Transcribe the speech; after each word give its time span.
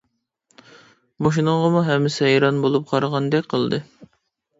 مۇشۇنىڭغىمۇ 1.27 1.83
ھەممىسى 1.89 2.25
ھەيران 2.29 2.57
بولۇپ 2.65 2.89
قارىغاندەك 2.93 3.51
قىلدى. 3.53 3.81